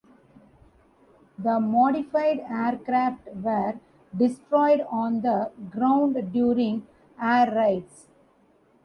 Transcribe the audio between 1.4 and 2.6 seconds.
modified